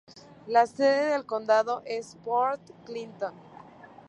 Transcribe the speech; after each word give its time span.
La 0.47 0.65
sede 0.65 1.11
del 1.11 1.27
condado 1.27 1.83
es 1.85 2.17
Port 2.23 2.59
Clinton. 2.87 3.35